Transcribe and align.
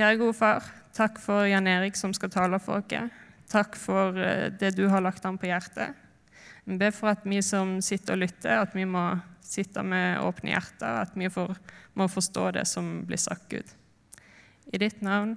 Kjære 0.00 0.16
gode 0.16 0.32
far, 0.32 0.64
takk 0.96 1.18
for 1.20 1.44
Jan 1.44 1.66
Erik 1.68 1.98
som 1.98 2.14
skal 2.16 2.30
tale 2.32 2.56
for 2.64 2.80
oss. 2.80 3.16
Takk 3.52 3.74
for 3.76 4.16
eh, 4.16 4.46
det 4.48 4.70
du 4.78 4.86
har 4.88 5.02
lagt 5.04 5.26
ham 5.28 5.36
på 5.36 5.50
hjertet. 5.50 5.92
Vi 6.64 6.78
ber 6.80 6.94
for 6.96 7.10
at 7.10 7.26
vi 7.28 7.42
som 7.44 7.74
sitter 7.84 8.16
og 8.16 8.22
lytter, 8.22 8.62
at 8.62 8.72
vi 8.72 8.86
må 8.88 9.02
sitte 9.44 9.82
med 9.84 10.22
åpne 10.24 10.54
hjerter, 10.54 11.02
at 11.02 11.12
vi 11.12 11.28
får, 11.28 11.52
må 12.00 12.06
forstå 12.08 12.44
det 12.56 12.62
som 12.70 12.88
blir 13.04 13.20
sagt, 13.20 13.44
Gud. 13.52 13.74
I 14.72 14.80
ditt 14.80 15.02
navn. 15.04 15.34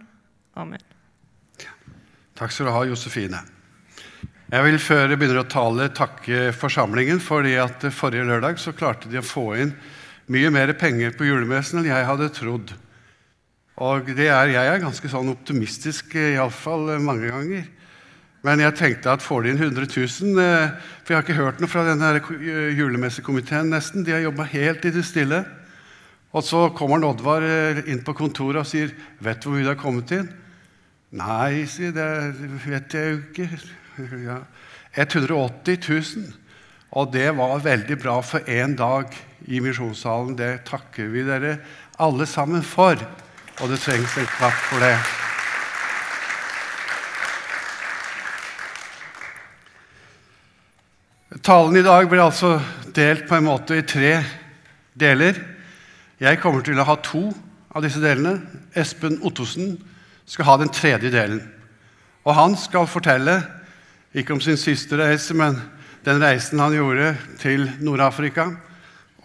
Amen. 0.55 0.79
Takk 2.39 2.55
skal 2.55 2.69
du 2.69 2.73
ha, 2.77 2.85
Josefine. 2.87 3.43
Jeg 4.47 4.69
vil 4.69 4.79
før 4.79 5.09
jeg 5.09 5.19
begynner 5.19 5.41
å 5.41 5.49
tale, 5.51 5.89
takke 5.91 6.53
forsamlingen, 6.55 7.19
fordi 7.19 7.57
at 7.59 7.83
forrige 7.91 8.31
lørdag 8.31 8.63
så 8.63 8.71
klarte 8.71 9.11
de 9.11 9.19
å 9.19 9.27
få 9.27 9.49
inn 9.59 9.75
mye 10.31 10.55
mer 10.55 10.71
penger 10.79 11.11
på 11.19 11.27
julemessen 11.27 11.83
enn 11.83 11.91
jeg 11.91 12.07
hadde 12.13 12.31
trodd. 12.39 12.71
Og 13.81 14.09
er, 14.13 14.51
jeg 14.53 14.69
er 14.69 14.83
ganske 14.83 15.09
sånn 15.09 15.31
optimistisk, 15.31 16.13
iallfall 16.13 16.91
mange 17.01 17.31
ganger. 17.31 17.63
Men 18.43 18.59
jeg 18.59 18.75
tenkte 18.75 19.13
at 19.13 19.23
får 19.23 19.45
de 19.45 19.53
inn 19.53 19.61
100 19.61 19.87
000 19.87 20.39
eh, 20.43 20.73
For 21.03 21.13
jeg 21.13 21.17
har 21.17 21.23
ikke 21.23 21.37
hørt 21.37 21.61
noe 21.63 21.71
fra 21.71 21.85
denne 21.87 22.09
julemessekomiteen 22.75 23.71
nesten. 23.71 24.03
De 24.03 24.11
har 24.11 24.25
jobba 24.25 24.45
helt 24.51 24.83
i 24.83 24.91
det 24.91 25.05
stille. 25.07 25.39
Og 26.35 26.43
så 26.43 26.65
kommer 26.75 27.05
Oddvar 27.07 27.45
eh, 27.47 27.83
inn 27.87 28.03
på 28.03 28.15
kontoret 28.17 28.65
og 28.65 28.67
sier 28.67 28.91
'Vet 29.23 29.39
du 29.39 29.47
hvor 29.47 29.55
mye 29.55 29.63
det 29.63 29.75
har 29.75 29.79
kommet 29.79 30.11
inn?' 30.11 30.31
'Nei', 31.13 31.65
sier 31.69 31.93
det 31.95 32.35
vet 32.65 32.93
jeg 32.93 33.11
jo 33.11 33.17
ikke. 33.23 33.49
Ja. 34.27 34.41
180 34.97 35.77
000. 36.17 36.33
Og 36.97 37.13
det 37.13 37.29
var 37.37 37.61
veldig 37.61 37.97
bra 38.01 38.19
for 38.21 38.39
én 38.49 38.75
dag 38.75 39.13
i 39.47 39.61
misjonssalen. 39.61 40.35
Det 40.37 40.65
takker 40.65 41.07
vi 41.13 41.23
dere 41.25 41.59
alle 42.01 42.25
sammen 42.25 42.61
for 42.65 42.97
og 43.61 43.69
det 43.69 43.79
trengs 43.83 44.17
en 44.17 44.31
klapp 44.37 44.57
for 44.69 44.81
det. 44.81 44.95
Talen 51.43 51.75
i 51.77 51.83
dag 51.83 52.07
blir 52.09 52.23
altså 52.23 52.55
delt 52.95 53.27
på 53.27 53.35
en 53.35 53.47
måte 53.49 53.77
i 53.77 53.85
tre 53.87 54.15
deler. 54.95 55.37
Jeg 56.21 56.39
kommer 56.39 56.63
til 56.63 56.79
å 56.79 56.85
ha 56.87 56.95
to 57.03 57.27
av 57.75 57.83
disse 57.83 58.01
delene. 58.01 58.37
Espen 58.79 59.19
Ottosen 59.25 59.75
skal 60.29 60.47
ha 60.47 60.57
den 60.61 60.71
tredje 60.73 61.11
delen. 61.11 61.41
Og 62.23 62.37
han 62.37 62.55
skal 62.55 62.87
fortelle, 62.87 63.41
ikke 64.15 64.37
om 64.37 64.41
sin 64.41 64.59
siste 64.61 64.95
reise, 64.99 65.35
men 65.35 65.57
den 66.05 66.21
reisen 66.23 66.61
han 66.61 66.75
gjorde 66.75 67.13
til 67.41 67.65
Nord-Afrika. 67.83 68.47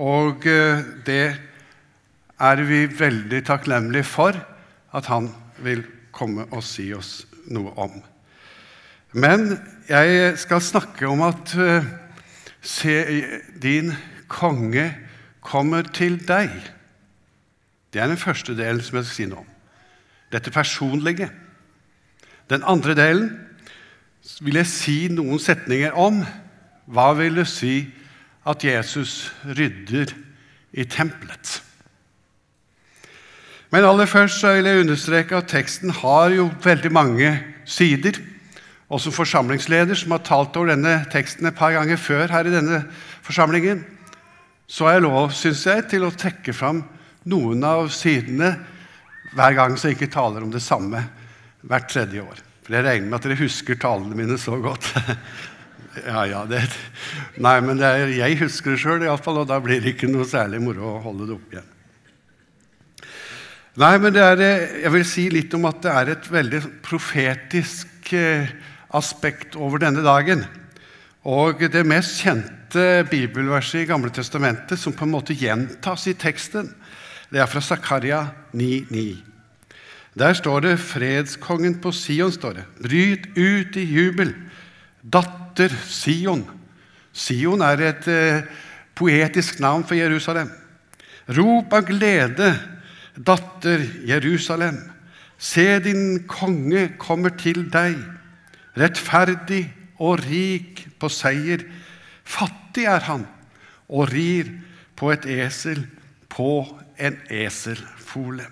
Og 0.03 0.47
eh, 0.49 0.83
det 1.07 1.23
er 2.39 2.63
vi 2.63 2.87
veldig 2.87 3.43
takknemlige 3.47 4.07
for 4.07 4.37
at 4.95 5.11
han 5.11 5.31
vil 5.63 5.83
komme 6.15 6.47
og 6.55 6.63
si 6.65 6.91
oss 6.95 7.27
noe 7.51 7.73
om. 7.81 7.99
Men 9.13 9.57
jeg 9.89 10.37
skal 10.39 10.63
snakke 10.63 11.09
om 11.09 11.23
at 11.27 11.55
uh, 11.59 11.85
se, 12.61 12.95
din 13.63 13.93
konge 14.29 14.91
kommer 15.41 15.83
til 15.83 16.19
deg. 16.29 16.53
Det 17.93 18.03
er 18.03 18.11
den 18.11 18.21
første 18.21 18.57
delen 18.57 18.83
som 18.85 18.99
jeg 18.99 19.09
skal 19.09 19.17
si 19.17 19.29
noe 19.31 19.45
om. 19.45 19.53
Dette 20.33 20.53
personlige. 20.53 21.31
Den 22.51 22.67
andre 22.69 22.95
delen 22.95 23.31
vil 24.45 24.61
jeg 24.61 24.69
si 24.69 24.99
noen 25.13 25.41
setninger 25.41 25.97
om. 25.97 26.21
Hva 26.89 27.13
vil 27.17 27.41
det 27.41 27.49
si 27.49 27.89
at 28.49 28.65
Jesus 28.65 29.31
rydder 29.45 30.13
i 30.73 30.85
tempelet? 30.85 31.63
Men 33.75 33.85
aller 33.85 34.09
først 34.09 34.41
så 34.41 34.55
vil 34.57 34.69
jeg 34.69 34.83
understreke 34.85 35.37
at 35.37 35.51
teksten 35.53 35.93
har 36.01 36.33
jo 36.33 36.49
veldig 36.65 36.93
mange 36.95 37.33
sider. 37.69 38.17
Og 38.89 39.03
som 39.05 39.13
forsamlingsleder 39.13 39.99
som 39.99 40.15
har 40.17 40.25
talt 40.25 40.57
over 40.57 40.73
denne 40.73 41.03
teksten 41.13 41.51
et 41.51 41.57
par 41.57 41.75
ganger 41.77 42.01
før 42.01 42.33
her 42.33 42.49
i 42.49 42.55
denne 42.55 42.81
forsamlingen, 43.27 43.85
så 44.69 44.89
har 44.89 44.97
jeg 44.97 45.05
lov, 45.05 45.31
syns 45.37 45.67
jeg, 45.69 45.85
til 45.93 46.05
å 46.05 46.13
trekke 46.13 46.55
fram 46.57 46.83
noen 47.29 47.65
av 47.65 47.91
sidene 47.93 48.55
hver 49.37 49.57
gang 49.57 49.77
jeg 49.77 49.97
ikke 49.97 50.11
taler 50.13 50.45
om 50.45 50.53
det 50.53 50.65
samme 50.65 51.03
hvert 51.69 51.89
tredje 51.93 52.25
år. 52.25 52.41
For 52.65 52.77
jeg 52.77 52.85
regner 52.85 53.09
med 53.09 53.19
at 53.19 53.29
dere 53.29 53.41
husker 53.43 53.81
talene 53.81 54.17
mine 54.17 54.37
så 54.41 54.57
godt. 54.61 54.89
ja, 56.09 56.25
ja, 56.29 56.45
det, 56.49 56.65
Nei, 57.41 57.59
men 57.65 57.81
er, 57.85 58.13
jeg 58.17 58.41
husker 58.45 58.73
det 58.73 58.81
sjøl 58.81 59.05
iallfall, 59.05 59.43
og 59.43 59.51
da 59.53 59.61
blir 59.61 59.85
det 59.85 59.97
ikke 59.97 60.09
noe 60.09 60.29
særlig 60.29 60.61
moro 60.65 60.95
å 60.95 61.03
holde 61.05 61.29
det 61.29 61.37
opp 61.37 61.57
igjen. 61.57 61.75
Nei, 63.79 63.95
men 64.03 64.17
er, 64.19 64.41
eh, 64.43 64.81
jeg 64.83 64.91
vil 64.91 65.05
si 65.07 65.25
litt 65.31 65.53
om 65.55 65.69
at 65.69 65.85
det 65.85 65.91
er 65.93 66.09
et 66.11 66.25
veldig 66.33 66.61
profetisk 66.83 68.09
eh, 68.11 68.49
aspekt 68.91 69.55
over 69.55 69.79
denne 69.79 70.03
dagen. 70.03 70.41
Og 71.23 71.61
det 71.71 71.85
mest 71.87 72.17
kjente 72.19 73.05
bibelverset 73.07 73.85
i 73.85 73.87
Gamle 73.87 74.11
Testamentet 74.11 74.81
som 74.83 74.97
på 74.97 75.07
en 75.07 75.13
måte 75.13 75.37
gjentas 75.37 76.09
i 76.11 76.15
teksten, 76.19 76.73
det 77.31 77.39
er 77.39 77.47
fra 77.47 77.63
Zakaria 77.63 78.25
9,9. 78.51 79.23
Der 80.19 80.35
står 80.35 80.61
det 80.61 80.79
'Fredskongen 80.81 81.79
på 81.79 81.93
Sion'. 81.95 82.33
står 82.35 82.53
det. 82.53 82.65
Bryt 82.83 83.27
ut 83.37 83.77
i 83.77 83.85
jubel, 83.85 84.35
datter 85.05 85.71
Sion. 85.87 86.43
Sion 87.13 87.63
er 87.63 87.79
et 87.79 88.09
eh, 88.09 88.43
poetisk 88.95 89.61
navn 89.61 89.85
for 89.85 89.95
Jerusalem. 89.95 90.51
Rop 91.29 91.73
av 91.73 91.87
glede, 91.87 92.78
datter 93.19 93.83
Jerusalem, 94.07 94.79
se 95.39 95.79
din 95.83 96.25
konge 96.31 96.89
kommer 96.99 97.35
til 97.39 97.67
deg, 97.73 97.99
rettferdig 98.79 99.65
og 99.99 100.23
rik 100.27 100.85
på 100.99 101.11
seier. 101.11 101.65
Fattig 102.29 102.87
er 102.91 103.03
han 103.09 103.27
og 103.89 104.13
rir 104.13 104.51
på 104.99 105.11
et 105.15 105.27
esel, 105.39 105.85
på 106.29 106.67
en 106.99 107.17
eselfole. 107.33 108.47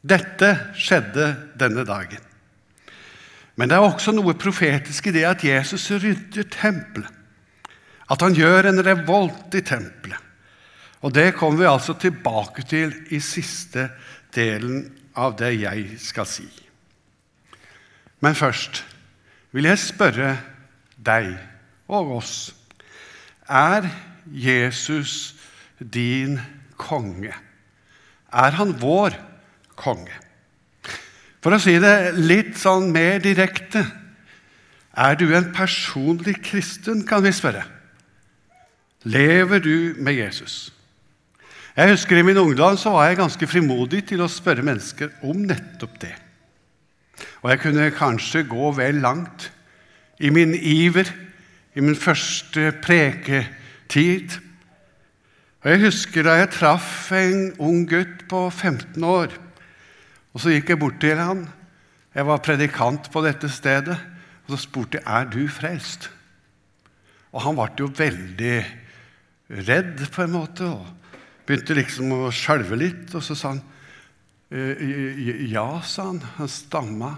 Dette 0.00 0.54
skjedde 0.78 1.34
denne 1.60 1.84
dagen. 1.84 2.22
Men 3.60 3.68
det 3.68 3.76
er 3.76 3.84
også 3.84 4.14
noe 4.16 4.32
profetisk 4.40 5.10
i 5.10 5.12
det 5.12 5.26
at 5.28 5.42
Jesus 5.44 5.90
rydder 5.92 6.46
tempelet. 6.48 7.10
At 8.10 8.24
han 8.24 8.34
gjør 8.34 8.70
en 8.70 8.82
revolt 8.82 9.54
i 9.54 9.60
tempelet. 9.62 10.29
Og 11.00 11.14
det 11.14 11.34
kommer 11.36 11.62
vi 11.62 11.68
altså 11.68 11.94
tilbake 11.96 12.64
til 12.68 12.92
i 13.10 13.20
siste 13.24 13.88
delen 14.34 14.84
av 15.16 15.36
det 15.40 15.54
jeg 15.62 15.96
skal 16.00 16.28
si. 16.28 16.46
Men 18.20 18.36
først 18.36 18.82
vil 19.56 19.68
jeg 19.70 19.80
spørre 19.80 20.34
deg 21.00 21.32
og 21.90 22.16
oss 22.20 22.34
Er 23.50 23.88
Jesus 24.30 25.34
din 25.80 26.38
konge? 26.78 27.32
Er 28.30 28.50
han 28.54 28.76
vår 28.78 29.16
konge? 29.74 30.12
For 31.40 31.56
å 31.56 31.62
si 31.62 31.78
det 31.80 32.12
litt 32.20 32.58
sånn 32.60 32.92
mer 32.92 33.18
direkte 33.24 33.86
Er 34.94 35.16
du 35.16 35.32
en 35.34 35.48
personlig 35.54 36.36
kristen, 36.44 37.06
kan 37.06 37.24
vi 37.24 37.32
spørre. 37.32 37.62
Lever 39.08 39.62
du 39.64 39.96
med 39.96 40.18
Jesus? 40.18 40.68
Jeg 41.80 41.94
husker 41.94 42.18
I 42.20 42.24
min 42.26 42.36
ungdom 42.36 42.74
så 42.76 42.90
var 42.92 43.06
jeg 43.08 43.16
ganske 43.16 43.46
frimodig 43.48 44.02
til 44.10 44.20
å 44.20 44.26
spørre 44.28 44.60
mennesker 44.66 45.14
om 45.24 45.38
nettopp 45.48 45.94
det. 46.02 46.10
Og 47.40 47.48
jeg 47.48 47.62
kunne 47.62 47.86
kanskje 47.96 48.42
gå 48.50 48.66
vel 48.76 48.98
langt 49.00 49.46
i 50.20 50.28
min 50.28 50.52
iver, 50.52 51.08
i 51.72 51.80
min 51.80 51.96
første 51.96 52.74
preketid. 52.84 54.36
Og 55.64 55.70
Jeg 55.72 55.82
husker 55.86 56.28
da 56.28 56.36
jeg 56.42 56.52
traff 56.58 57.08
en 57.16 57.54
ung 57.56 57.88
gutt 57.88 58.28
på 58.28 58.44
15 58.50 59.00
år. 59.00 59.32
Og 60.34 60.40
Så 60.44 60.52
gikk 60.52 60.74
jeg 60.74 60.82
bort 60.84 61.00
til 61.00 61.16
han. 61.16 61.46
Jeg 62.12 62.28
var 62.28 62.44
predikant 62.44 63.08
på 63.08 63.24
dette 63.24 63.48
stedet. 63.48 63.96
Og 64.44 64.52
så 64.52 64.66
spurte 64.68 65.00
jeg 65.00 65.08
er 65.08 65.32
du 65.32 65.48
frelst. 65.48 66.10
Og 67.32 67.40
han 67.40 67.56
ble 67.56 67.72
jo 67.78 67.88
veldig 67.88 68.64
redd, 69.64 70.10
på 70.12 70.28
en 70.28 70.36
måte. 70.36 70.68
og 70.68 70.99
begynte 71.50 71.74
liksom 71.74 72.12
å 72.14 72.30
skjelve 72.34 72.78
litt, 72.78 73.08
og 73.18 73.24
så 73.26 73.34
sa 73.34 73.54
han 73.56 73.64
«Eh, 74.50 75.48
Ja, 75.50 75.80
sa 75.82 76.10
han. 76.10 76.20
Han 76.38 76.50
stamma. 76.50 77.16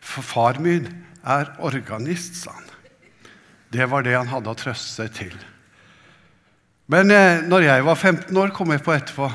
For 0.00 0.24
far 0.24 0.60
min 0.60 0.88
er 1.24 1.48
organist, 1.60 2.36
sa 2.42 2.52
han. 2.56 2.68
Det 3.72 3.86
var 3.88 4.04
det 4.04 4.16
han 4.16 4.28
hadde 4.28 4.50
å 4.50 4.58
trøste 4.58 4.90
seg 4.90 5.12
til. 5.16 5.36
Men 6.90 7.12
eh, 7.14 7.44
når 7.46 7.66
jeg 7.68 7.86
var 7.86 7.96
15 7.96 8.36
år, 8.36 8.52
kom 8.56 8.72
jeg 8.74 8.82
på 8.84 8.94
etterpå, 8.96 9.30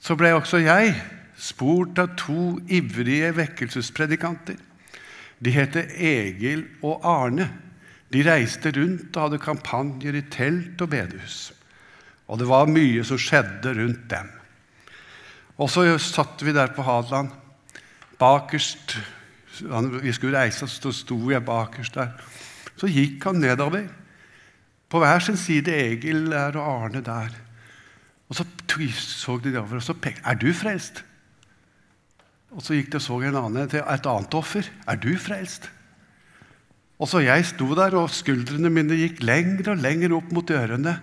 så 0.00 0.16
ble 0.16 0.30
også 0.36 0.60
jeg 0.62 0.94
spurt 1.38 1.98
av 1.98 2.14
to 2.20 2.58
ivrige 2.70 3.32
vekkelsespredikanter. 3.34 4.56
De 5.42 5.54
heter 5.54 5.90
Egil 5.94 6.64
og 6.82 7.04
Arne. 7.06 7.48
De 8.12 8.22
reiste 8.24 8.72
rundt 8.76 9.12
og 9.16 9.24
hadde 9.26 9.42
kampanjer 9.42 10.16
i 10.16 10.24
telt 10.32 10.80
og 10.80 10.92
bedehus. 10.94 11.48
Og 12.28 12.40
det 12.40 12.48
var 12.48 12.70
mye 12.70 13.04
som 13.06 13.20
skjedde 13.20 13.72
rundt 13.78 14.04
dem. 14.10 14.28
Og 15.58 15.70
så 15.72 15.84
satt 16.02 16.44
vi 16.46 16.54
der 16.54 16.74
på 16.74 16.84
Hadeland. 16.86 17.32
bakerst 18.18 18.98
Vi 20.02 20.12
skulle 20.12 20.38
reise 20.38 20.66
så 20.70 20.92
sto 20.92 21.16
jeg 21.30 21.44
bakerst 21.44 21.94
der. 21.94 22.12
Så 22.76 22.86
gikk 22.86 23.24
han 23.24 23.40
nedover. 23.40 23.88
På 24.88 25.00
hver 25.02 25.18
sin 25.20 25.36
side 25.36 25.74
Egil 25.74 26.30
der 26.30 26.56
og 26.56 26.84
Arne 26.84 27.02
der. 27.02 27.34
Og 28.28 28.36
så 28.36 28.44
så 28.94 29.40
de 29.42 29.50
nedover, 29.50 29.76
og 29.76 29.82
så 29.82 29.94
pekte 29.94 30.22
Er 30.24 30.34
du 30.34 30.52
frelst? 30.52 31.02
Og 32.50 32.62
så 32.62 32.74
gikk 32.74 32.92
det 32.92 33.02
så 33.02 33.18
en 33.20 33.36
annen 33.36 33.68
til 33.68 33.82
et 33.82 34.06
annet 34.06 34.34
offer. 34.34 34.62
Er 34.86 34.96
du 34.96 35.16
frelst? 35.18 35.70
Og 36.98 37.08
så 37.08 37.18
jeg 37.18 37.44
sto 37.46 37.74
der, 37.74 37.96
og 37.98 38.10
skuldrene 38.10 38.70
mine 38.70 38.94
gikk 38.94 39.22
lenger 39.22 39.72
og 39.72 39.82
lenger 39.82 40.14
opp 40.16 40.30
mot 40.32 40.50
ørene. 40.50 40.94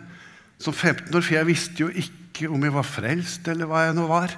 Som 0.62 0.74
15 0.74 1.12
år, 1.16 1.22
for 1.22 1.36
jeg 1.36 1.48
visste 1.50 1.84
jo 1.84 1.90
ikke 1.90 2.50
om 2.52 2.64
jeg 2.64 2.74
var 2.76 2.88
frelst, 2.88 3.48
eller 3.52 3.70
hva 3.70 3.86
jeg 3.86 3.96
nå 3.98 4.08
var. 4.10 4.34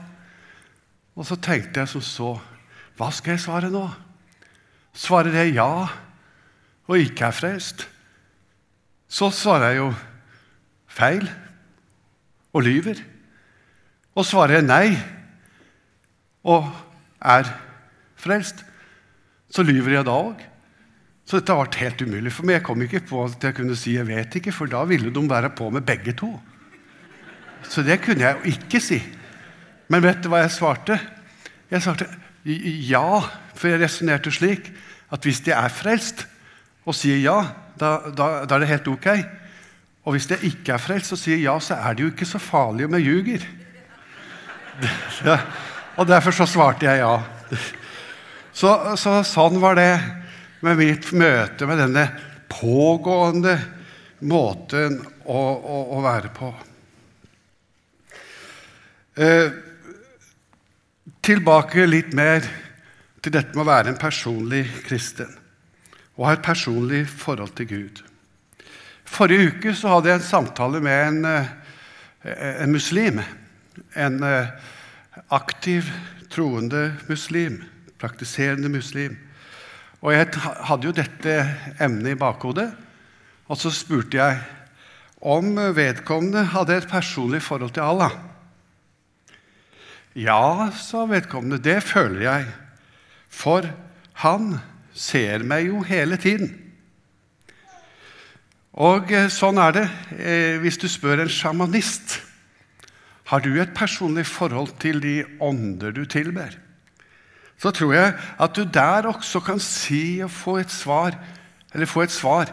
Og 1.17 1.25
så 1.25 1.37
tenkte 1.41 1.81
jeg 1.81 1.91
som 1.91 2.03
så 2.05 2.35
Hva 2.97 3.11
skal 3.13 3.35
jeg 3.35 3.43
svare 3.43 3.69
nå? 3.69 3.83
Svarer 4.97 5.35
jeg 5.43 5.57
ja 5.59 5.69
og 6.87 7.03
ikke 7.03 7.27
er 7.27 7.35
frelst, 7.35 7.83
så 9.11 9.29
svarer 9.31 9.73
jeg 9.73 9.79
jo 9.81 9.89
feil 10.87 11.27
og 12.55 12.63
lyver. 12.63 13.01
Og 14.17 14.25
svarer 14.25 14.57
jeg 14.57 14.67
nei 14.67 14.95
og 16.47 16.69
er 17.21 17.49
frelst, 18.17 18.63
så 19.51 19.63
lyver 19.67 19.97
jeg 19.97 20.07
da 20.07 20.15
òg. 20.15 20.41
Så 21.27 21.41
dette 21.41 21.55
ble 21.59 21.81
helt 21.81 22.01
umulig 22.07 22.31
for 22.31 22.47
meg. 22.47 22.61
Jeg 22.61 22.65
kom 22.69 22.83
ikke 22.85 23.03
på 23.09 23.25
at 23.27 23.43
jeg 23.43 23.55
kunne 23.57 23.75
si 23.75 23.97
'jeg 23.97 24.07
vet 24.07 24.35
ikke', 24.35 24.53
for 24.53 24.65
da 24.65 24.83
ville 24.85 25.11
de 25.11 25.29
være 25.29 25.49
på 25.49 25.69
med 25.69 25.81
begge 25.81 26.13
to. 26.13 26.39
Så 27.63 27.83
det 27.83 28.01
kunne 28.01 28.21
jeg 28.21 28.35
jo 28.35 28.51
ikke 28.51 28.79
si. 28.79 29.03
Men 29.89 30.03
vet 30.03 30.23
du 30.23 30.29
hva 30.29 30.37
jeg 30.37 30.51
svarte? 30.51 30.99
Jeg 31.71 31.81
svarte 31.81 32.07
ja, 32.45 33.19
for 33.55 33.67
jeg 33.67 33.81
resonnerte 33.81 34.31
slik 34.31 34.71
at 35.11 35.23
hvis 35.23 35.41
de 35.43 35.51
er 35.51 35.67
frelst 35.69 36.27
og 36.85 36.95
sier 36.95 37.19
ja, 37.19 37.51
da, 37.79 37.97
da, 38.07 38.45
da, 38.45 38.55
er 38.55 38.59
det 38.59 38.67
helt 38.67 38.87
ok. 38.87 39.07
Og 40.05 40.15
hvis 40.15 40.29
jeg 40.29 40.43
ikke 40.43 40.73
er 40.73 40.77
frelst 40.77 41.11
og 41.11 41.19
sier 41.19 41.37
ja, 41.37 41.59
så 41.59 41.75
er 41.75 41.93
det 41.93 42.03
jo 42.03 42.11
ikke 42.13 42.25
så 42.25 42.39
farlig 42.39 42.85
om 42.85 42.93
jeg 42.93 43.03
ljuger. 43.03 43.47
Og 45.97 46.07
derfor 46.07 46.31
så 46.31 46.45
svarte 46.45 46.85
jeg 46.85 46.99
ja. 47.01 47.23
Så, 48.53 48.69
så 48.95 49.23
sånn 49.25 49.57
var 49.59 49.75
det 49.75 49.89
med 50.65 50.79
mitt 50.79 51.11
møte 51.13 51.67
med 51.69 51.81
denne 51.81 52.05
pågående 52.49 53.57
måten 54.25 54.99
å, 55.25 55.37
å, 55.37 55.81
å 55.97 56.03
være 56.05 56.31
på. 56.33 56.51
Eh, 59.17 59.49
tilbake 61.25 61.85
litt 61.89 62.13
mer 62.17 62.45
til 63.21 63.33
dette 63.33 63.53
med 63.53 63.65
å 63.65 63.71
være 63.71 63.93
en 63.93 63.99
personlig 64.01 64.65
kristen 64.85 65.33
og 66.17 66.25
ha 66.25 66.33
et 66.33 66.45
personlig 66.45 67.03
forhold 67.09 67.53
til 67.57 67.67
Gud. 67.69 67.99
Forrige 69.07 69.51
uke 69.53 69.73
så 69.77 69.93
hadde 69.93 70.09
jeg 70.09 70.19
en 70.19 70.25
samtale 70.25 70.81
med 70.83 71.07
en, 71.07 71.25
eh, 71.25 72.63
en 72.63 72.71
muslim. 72.73 73.21
En 73.95 74.23
eh, 74.23 74.49
aktiv, 75.29 75.91
troende 76.29 76.95
muslim. 77.07 77.61
Praktiserende 78.01 78.69
muslim. 78.69 79.17
Og 80.05 80.13
jeg 80.13 80.29
hadde 80.37 80.87
jo 80.87 80.93
dette 80.95 81.35
emnet 81.81 82.13
i 82.13 82.19
bakhodet. 82.19 82.69
Og 83.47 83.57
så 83.57 83.71
spurte 83.73 84.19
jeg 84.19 84.39
om 85.23 85.55
vedkommende 85.73 86.45
hadde 86.53 86.77
et 86.77 86.89
personlig 86.89 87.41
forhold 87.41 87.73
til 87.73 87.87
Allah. 87.87 88.13
Ja, 90.17 90.69
sa 90.73 91.05
vedkommende, 91.09 91.61
det 91.61 91.81
føler 91.85 92.21
jeg. 92.25 92.47
For 93.29 93.65
han 94.21 94.57
ser 94.97 95.45
meg 95.45 95.69
jo 95.69 95.83
hele 95.85 96.17
tiden. 96.21 96.53
Og 98.77 99.09
eh, 99.13 99.29
sånn 99.33 99.57
er 99.61 99.73
det 99.73 99.85
eh, 100.17 100.57
hvis 100.61 100.77
du 100.81 100.85
spør 100.89 101.23
en 101.23 101.33
sjamanist. 101.33 102.19
Har 103.29 103.41
du 103.43 103.57
et 103.59 103.73
personlig 103.77 104.27
forhold 104.29 104.75
til 104.81 105.01
de 105.03 105.19
ånder 105.43 105.93
du 105.93 106.05
tilber? 106.09 106.53
Så 107.57 107.71
tror 107.73 107.93
jeg 107.93 108.13
at 108.39 108.55
du 108.55 108.63
der 108.63 109.09
også 109.09 109.41
kan 109.45 109.59
si 109.59 110.19
og 110.23 110.31
få 110.31 110.57
et 110.61 110.71
svar, 110.71 111.17
eller 111.73 111.89
få 111.89 112.05
et 112.05 112.13
svar 112.13 112.51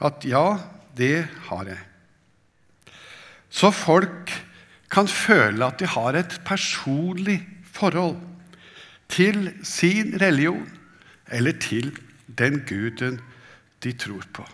at 0.00 0.24
ja, 0.24 0.56
det 0.96 1.26
har 1.48 1.64
jeg. 1.66 1.78
Så 3.50 3.70
folk 3.70 4.32
kan 4.90 5.08
føle 5.08 5.64
at 5.64 5.80
de 5.80 5.86
har 5.86 6.16
et 6.16 6.40
personlig 6.46 7.40
forhold 7.72 8.16
til 9.08 9.52
sin 9.62 10.14
religion 10.20 10.68
eller 11.32 11.52
til 11.60 11.92
den 12.38 12.62
guden 12.68 13.20
de 13.82 13.92
tror 13.92 14.24
på. 14.34 14.44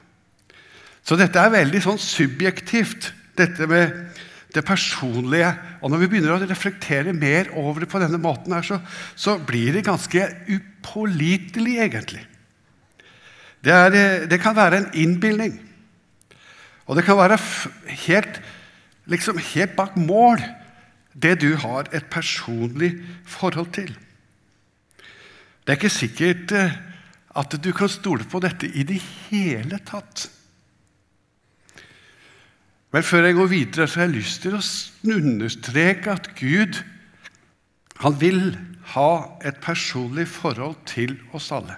Så 1.05 1.17
dette 1.21 1.39
er 1.39 1.53
veldig 1.53 1.83
sånn 1.85 2.01
subjektivt, 2.01 3.11
dette 3.37 3.67
med 3.69 3.93
det 4.55 4.65
personlige. 4.67 5.51
Og 5.83 5.91
når 5.91 6.05
vi 6.05 6.11
begynner 6.12 6.37
å 6.37 6.47
reflektere 6.47 7.15
mer 7.17 7.51
over 7.59 7.85
det 7.85 7.91
på 7.93 8.01
denne 8.03 8.21
måten, 8.23 8.55
her, 8.55 8.67
så, 8.67 8.79
så 9.17 9.37
blir 9.43 9.75
det 9.75 9.87
ganske 9.87 10.29
upålitelig, 10.47 11.79
egentlig. 11.87 12.25
Det, 13.65 13.73
er, 13.73 13.97
eh, 13.99 14.27
det, 14.31 14.41
kan 14.43 14.56
være 14.56 14.83
en 14.83 14.91
innbilning. 14.95 15.56
Og 16.87 16.99
det 16.99 17.06
kan 17.06 17.19
være 17.19 17.41
helt, 18.06 18.41
liksom 19.11 19.41
helt 19.55 19.77
bak 19.77 19.97
mål, 19.97 20.43
det 21.15 21.39
du 21.43 21.55
har 21.62 21.89
et 21.95 22.06
personlig 22.11 22.97
forhold 23.27 23.71
til. 23.75 23.93
Det 25.65 25.73
er 25.73 25.79
ikke 25.79 25.93
sikkert 25.93 26.53
eh, 26.53 26.79
at 27.35 27.56
du 27.59 27.71
kan 27.75 27.91
stole 27.91 28.27
på 28.29 28.41
dette 28.45 28.69
i 28.69 28.85
det 28.87 29.01
hele 29.31 29.81
tatt. 29.87 30.29
Men 32.94 33.02
før 33.02 33.26
jeg 33.26 33.35
går 33.35 33.49
videre, 33.50 33.87
så 33.91 34.00
har 34.00 34.06
jeg 34.06 34.20
lyst 34.20 34.44
til 34.44 34.55
å 34.55 34.61
understreke 35.17 36.12
at 36.14 36.29
Gud 36.38 36.79
han 38.05 38.14
vil 38.20 38.52
ha 38.94 39.11
et 39.43 39.58
personlig 39.62 40.29
forhold 40.31 40.76
til 40.87 41.17
oss 41.35 41.49
alle. 41.55 41.75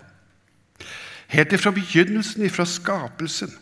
Helt 1.32 1.54
ifra 1.56 1.72
begynnelsen, 1.72 2.44
ifra 2.44 2.66
skapelsen, 2.68 3.54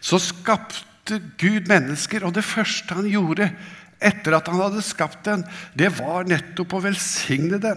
så 0.00 0.16
skapte 0.22 1.20
Gud 1.40 1.68
mennesker. 1.68 2.24
Og 2.24 2.32
det 2.36 2.46
første 2.48 2.96
han 2.96 3.10
gjorde 3.10 3.50
etter 4.00 4.38
at 4.38 4.48
han 4.48 4.62
hadde 4.62 4.84
skapt 4.84 5.20
dem, 5.28 5.44
det 5.76 5.92
var 5.98 6.28
nettopp 6.28 6.78
å 6.78 6.84
velsigne 6.86 7.60
dem. 7.60 7.76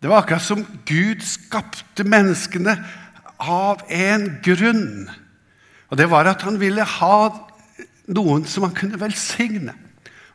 Det 0.00 0.08
var 0.08 0.22
akkurat 0.22 0.46
som 0.46 0.64
Gud 0.88 1.20
skapte 1.26 2.06
menneskene 2.06 2.78
av 3.44 3.84
en 3.92 4.30
grunn. 4.44 5.10
Og 5.92 6.00
det 6.00 6.08
var 6.08 6.30
at 6.32 6.44
han 6.46 6.56
ville 6.60 6.84
ha 6.96 7.47
noen 8.08 8.46
som 8.48 8.66
han 8.66 8.76
kunne 8.76 9.00
velsigne 9.00 9.74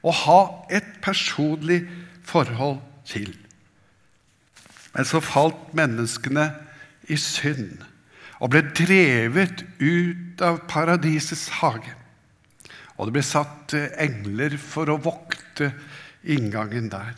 og 0.04 0.18
ha 0.26 0.42
et 0.74 0.88
personlig 1.04 1.84
forhold 2.28 2.82
til. 3.08 3.32
Men 4.94 5.08
så 5.10 5.24
falt 5.24 5.74
menneskene 5.76 6.50
i 7.10 7.18
synd 7.20 7.82
og 8.44 8.52
ble 8.54 8.64
drevet 8.76 9.64
ut 9.80 10.42
av 10.44 10.64
paradisets 10.70 11.48
hage. 11.62 11.94
Og 12.98 13.08
det 13.08 13.16
ble 13.16 13.26
satt 13.26 13.76
engler 14.02 14.58
for 14.62 14.92
å 14.92 15.00
vokte 15.02 15.72
inngangen 16.24 16.92
der. 16.92 17.16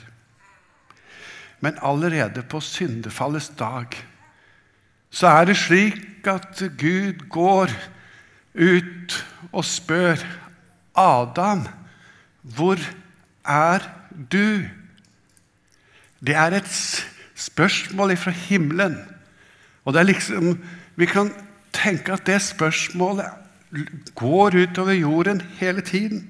Men 1.65 1.79
allerede 1.81 2.43
på 2.47 2.62
syndefallets 2.62 3.50
dag 3.57 3.95
så 5.15 5.31
er 5.31 5.50
det 5.50 5.57
slik 5.57 6.27
at 6.27 6.62
Gud 6.77 7.25
går 7.31 7.71
ut 8.55 9.15
og 9.51 9.65
spør 9.65 10.21
Adam, 10.96 11.68
hvor 12.42 12.80
er 13.46 13.80
du? 14.32 14.66
Det 16.25 16.36
er 16.36 16.56
et 16.58 17.06
spørsmål 17.36 18.16
fra 18.18 18.32
himmelen. 18.32 18.98
Og 19.86 19.94
det 19.94 20.00
er 20.00 20.10
liksom, 20.12 20.64
Vi 20.96 21.06
kan 21.06 21.34
tenke 21.74 22.14
at 22.14 22.25
det 22.25 22.42
spørsmålet 22.42 23.25
går 24.16 24.56
utover 24.56 24.94
jorden 24.94 25.42
hele 25.42 25.82
tiden. 25.82 26.30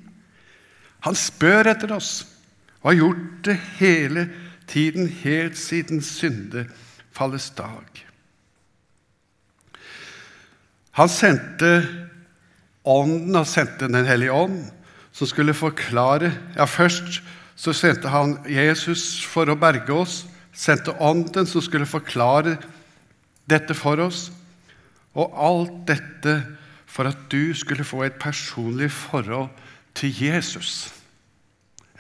Han 1.00 1.16
spør 1.16 1.70
etter 1.70 1.94
oss 1.94 2.26
og 2.82 2.92
har 2.92 2.98
gjort 2.98 3.26
det 3.46 3.58
hele 3.78 4.30
tiden, 4.68 5.08
helt 5.08 5.58
siden 5.58 6.02
syndefallets 6.02 7.50
dag. 7.50 8.06
Han 10.92 11.10
sendte 11.10 11.70
Ånden 12.86 13.36
og 13.36 13.48
sendte 13.50 13.88
Den 13.90 14.06
hellige 14.06 14.34
ånd, 14.34 14.66
som 15.12 15.28
skulle 15.28 15.54
forklare 15.54 16.32
Ja, 16.56 16.66
først 16.66 17.22
så 17.56 17.74
sendte 17.74 18.12
han 18.12 18.38
Jesus 18.52 19.24
for 19.24 19.48
å 19.48 19.56
berge 19.56 19.94
oss, 19.96 20.26
sendte 20.52 20.92
Ånden, 21.00 21.48
som 21.48 21.64
skulle 21.64 21.88
forklare 21.88 22.58
dette 23.48 23.74
for 23.78 24.02
oss. 24.04 24.28
Og 25.16 25.32
alt 25.40 25.78
dette 25.88 26.36
for 26.86 27.08
at 27.08 27.30
du 27.32 27.54
skulle 27.56 27.88
få 27.88 28.04
et 28.04 28.20
personlig 28.20 28.92
forhold 28.92 29.50
til 29.96 30.12
Jesus. 30.12 30.92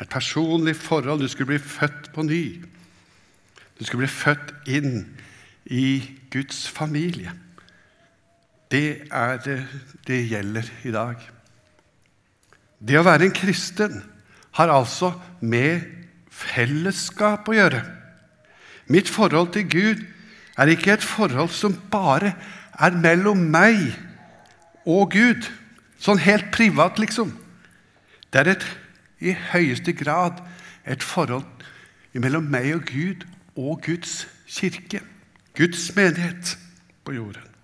Et 0.01 0.09
personlig 0.09 0.75
forhold. 0.75 1.23
Du 1.23 1.27
skulle 1.27 1.55
bli 1.55 1.59
født 1.59 2.11
på 2.13 2.27
ny. 2.27 2.43
Du 3.79 3.85
skulle 3.85 4.05
bli 4.05 4.11
født 4.11 4.53
inn 4.67 5.05
i 5.65 6.03
Guds 6.31 6.67
familie. 6.67 7.31
Det 8.71 9.07
er 9.11 9.37
det 9.45 9.59
det 10.07 10.21
gjelder 10.29 10.69
i 10.83 10.91
dag. 10.93 11.19
Det 12.79 12.97
å 12.99 13.05
være 13.05 13.27
en 13.27 13.35
kristen 13.35 14.01
har 14.57 14.71
altså 14.71 15.13
med 15.41 15.85
fellesskap 16.31 17.47
å 17.49 17.55
gjøre. 17.55 17.81
Mitt 18.91 19.09
forhold 19.09 19.53
til 19.55 19.69
Gud 19.69 20.03
er 20.57 20.71
ikke 20.71 20.95
et 20.95 21.05
forhold 21.05 21.51
som 21.53 21.75
bare 21.91 22.35
er 22.79 22.97
mellom 22.99 23.39
meg 23.51 23.81
og 24.85 25.15
Gud, 25.15 25.47
sånn 25.97 26.21
helt 26.21 26.51
privat, 26.53 26.99
liksom. 27.01 27.31
Det 28.29 28.43
er 28.43 28.51
et, 28.53 28.65
i 29.23 29.33
høyeste 29.33 29.95
grad 29.97 30.41
et 30.85 31.03
forhold 31.03 31.47
mellom 32.13 32.45
meg 32.51 32.69
og 32.75 32.85
Gud 32.91 33.25
og 33.55 33.81
Guds 33.87 34.25
kirke, 34.45 35.01
Guds 35.57 35.87
menighet 35.95 36.57
på 37.07 37.15
jorden. 37.15 37.54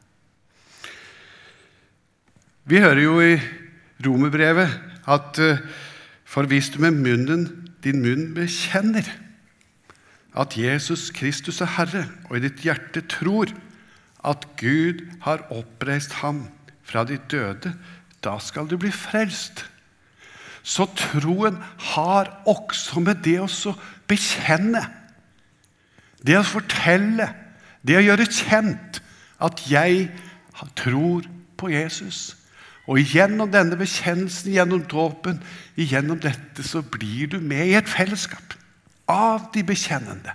Vi 2.72 2.80
hører 2.80 3.02
jo 3.04 3.18
i 3.20 3.34
romerbrevet 4.06 4.78
at 5.12 5.40
eh, 5.44 5.58
for 6.24 6.48
hvis 6.48 6.70
du 6.72 6.78
med 6.80 6.96
munnen, 6.96 7.42
din 7.84 8.00
munn 8.00 8.30
bekjenner 8.32 9.10
at 10.40 10.56
Jesus 10.56 11.10
Kristus 11.12 11.60
er 11.60 11.74
Herre, 11.76 12.06
og 12.30 12.38
i 12.38 12.44
ditt 12.46 12.64
hjerte 12.64 13.04
tror 13.12 13.52
at 14.24 14.48
Gud 14.56 15.04
har 15.28 15.44
oppreist 15.52 16.16
ham 16.22 16.46
fra 16.88 17.04
de 17.04 17.20
døde, 17.20 17.76
da 18.24 18.40
skal 18.40 18.72
du 18.72 18.78
bli 18.80 18.96
frelst. 18.96 19.66
Så 20.64 20.88
troen 20.96 21.60
har 21.92 22.32
også 22.48 23.04
med 23.04 23.20
det 23.28 23.42
å 23.44 23.78
bekjenne, 24.08 24.88
det 26.24 26.40
å 26.40 26.48
fortelle, 26.56 27.34
det 27.84 28.00
å 28.00 28.10
gjøre 28.14 28.32
kjent 28.32 29.04
at 29.44 29.66
jeg 29.68 30.14
tror 30.80 31.28
på 31.60 31.76
Jesus. 31.76 32.30
Og 32.90 33.00
gjennom 33.06 33.52
denne 33.54 33.78
bekjennelsen, 33.78 34.54
gjennom 34.56 34.82
dåpen, 34.90 35.42
gjennom 35.78 36.20
dette, 36.22 36.64
så 36.66 36.82
blir 36.82 37.30
du 37.30 37.40
med 37.40 37.70
i 37.70 37.78
et 37.78 37.90
fellesskap 37.90 38.56
av 39.12 39.52
de 39.54 39.64
bekjennende. 39.66 40.34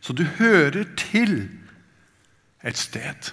Så 0.00 0.14
du 0.14 0.24
hører 0.38 0.88
til 0.98 1.48
et 2.66 2.78
sted. 2.78 3.32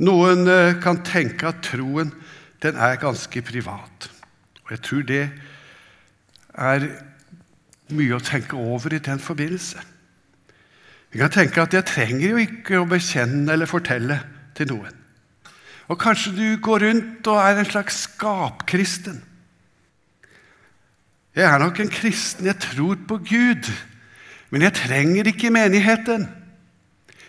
Noen 0.00 0.46
eh, 0.48 0.78
kan 0.82 1.02
tenke 1.04 1.50
at 1.50 1.62
troen 1.66 2.12
den 2.62 2.76
er 2.76 3.00
ganske 3.00 3.42
privat. 3.42 4.10
Og 4.64 4.74
jeg 4.76 4.82
tror 4.86 5.06
det 5.08 5.24
er 6.54 6.86
mye 7.90 8.16
å 8.16 8.22
tenke 8.24 8.58
over 8.58 8.94
i 8.94 9.02
den 9.02 9.20
forbindelse. 9.22 9.82
Vi 11.10 11.18
kan 11.18 11.32
tenke 11.34 11.62
at 11.62 11.74
jeg 11.74 11.88
trenger 11.90 12.28
jo 12.28 12.42
ikke 12.44 12.78
å 12.78 12.88
bekjenne 12.88 13.50
eller 13.52 13.70
fortelle 13.70 14.20
til 14.54 14.70
noen. 14.70 14.99
Og 15.90 15.98
kanskje 15.98 16.32
du 16.36 16.62
går 16.62 16.84
rundt 16.86 17.26
og 17.26 17.40
er 17.42 17.58
en 17.58 17.66
slags 17.66 18.04
skapkristen. 18.06 19.24
Jeg 21.34 21.46
er 21.46 21.58
nok 21.58 21.80
en 21.80 21.90
kristen, 21.90 22.46
jeg 22.46 22.58
tror 22.62 22.98
på 23.08 23.16
Gud, 23.18 23.70
men 24.50 24.62
jeg 24.62 24.74
trenger 24.74 25.26
ikke 25.30 25.50
menigheten. 25.50 26.28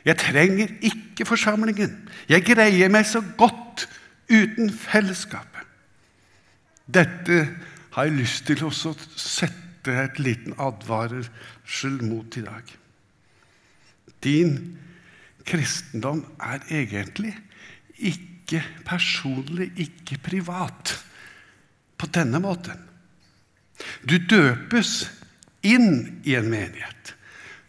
Jeg 0.05 0.17
trenger 0.17 0.67
ikke 0.81 1.25
forsamlingen. 1.25 2.09
Jeg 2.29 2.45
greier 2.45 2.89
meg 2.89 3.05
så 3.05 3.21
godt 3.37 3.87
uten 4.29 4.71
fellesskapet. 4.73 5.65
Dette 6.85 7.43
har 7.93 8.07
jeg 8.07 8.17
lyst 8.17 8.45
til 8.49 8.65
å 8.65 8.71
sette 8.73 9.93
et 10.05 10.19
liten 10.21 10.57
advarsel 10.61 12.01
mot 12.05 12.37
i 12.37 12.45
dag. 12.45 12.73
Din 14.21 14.57
kristendom 15.45 16.25
er 16.41 16.61
egentlig 16.69 17.33
ikke 17.97 18.30
ikke 18.51 18.85
personlig, 18.85 19.71
ikke 19.79 20.17
privat. 20.23 20.95
På 21.97 22.07
denne 22.11 22.41
måten. 22.41 22.79
Du 24.03 24.17
døpes 24.17 25.05
inn 25.61 26.21
i 26.25 26.35
en 26.35 26.49
menighet. 26.49 27.13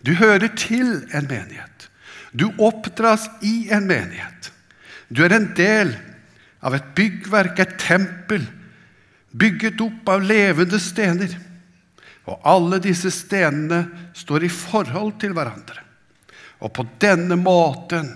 Du 0.03 0.15
hører 0.19 0.49
til 0.57 1.05
en 1.15 1.29
menighet. 1.29 1.89
Du 2.33 2.49
oppdras 2.59 3.29
i 3.45 3.69
en 3.71 3.87
menighet. 3.87 4.51
Du 5.13 5.23
er 5.25 5.37
en 5.37 5.51
del 5.55 5.93
av 6.65 6.75
et 6.75 6.91
byggverk, 6.97 7.61
et 7.61 7.79
tempel, 7.79 8.47
bygget 9.37 9.81
opp 9.85 10.09
av 10.09 10.25
levende 10.25 10.81
stener. 10.81 11.37
Og 12.25 12.41
alle 12.49 12.81
disse 12.83 13.13
stenene 13.13 13.85
står 14.17 14.47
i 14.49 14.53
forhold 14.53 15.19
til 15.21 15.37
hverandre. 15.37 15.85
Og 16.63 16.73
på 16.73 16.87
denne 17.03 17.37
måten 17.37 18.09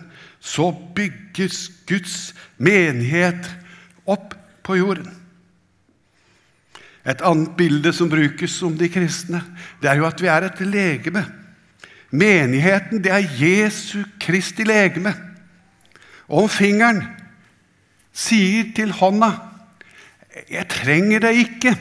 så 0.47 0.71
bygges 0.95 1.71
Guds 1.88 2.35
menighet 2.62 3.49
opp 4.07 4.37
på 4.67 4.76
jorden. 4.79 5.11
Et 7.07 7.23
annet 7.23 7.55
bilde 7.59 7.91
som 7.95 8.11
brukes 8.11 8.55
om 8.67 8.76
de 8.79 8.88
kristne, 8.91 9.43
det 9.83 9.91
er 9.91 9.99
jo 9.99 10.07
at 10.07 10.23
vi 10.23 10.31
er 10.31 10.47
et 10.47 10.62
legeme. 10.67 11.25
Menigheten, 12.15 13.03
det 13.03 13.11
er 13.12 13.26
Jesu 13.41 14.05
Kristi 14.23 14.67
legeme. 14.67 15.15
Og 16.31 16.47
om 16.47 16.50
fingeren 16.50 17.03
sier 18.15 18.71
til 18.75 18.95
hånda 18.95 19.33
'Jeg 20.50 20.69
trenger 20.69 21.19
deg 21.19 21.35
ikke', 21.35 21.79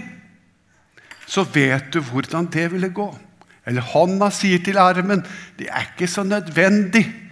så 1.28 1.44
vet 1.44 1.94
du 1.94 2.00
hvordan 2.02 2.46
det 2.46 2.72
ville 2.72 2.90
gå. 2.90 3.20
Eller 3.66 3.82
hånda 3.82 4.30
sier 4.30 4.60
til 4.64 4.78
armen 4.78 5.26
'Det 5.58 5.68
er 5.70 5.86
ikke 5.94 6.08
så 6.08 6.24
nødvendig' 6.24 7.25